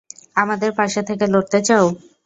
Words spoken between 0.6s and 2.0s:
পাশে থেকে লড়তে চাও?